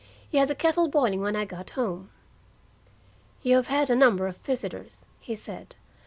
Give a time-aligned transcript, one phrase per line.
[0.27, 2.09] He had the kettle boiling when I got home.
[3.43, 5.75] "You have had a number of visitors," he said.